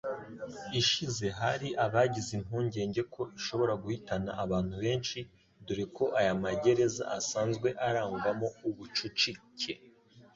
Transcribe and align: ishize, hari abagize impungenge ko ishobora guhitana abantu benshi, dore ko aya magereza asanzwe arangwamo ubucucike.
ishize, 0.81 1.25
hari 1.39 1.67
abagize 1.85 2.31
impungenge 2.39 3.01
ko 3.13 3.21
ishobora 3.37 3.73
guhitana 3.83 4.31
abantu 4.43 4.73
benshi, 4.83 5.19
dore 5.65 5.85
ko 5.95 6.05
aya 6.19 6.33
magereza 6.43 7.03
asanzwe 7.17 7.69
arangwamo 7.87 8.47
ubucucike. 8.67 9.73